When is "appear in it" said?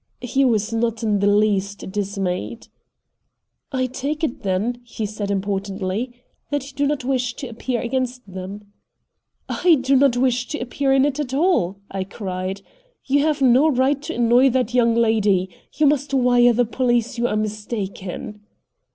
10.57-11.19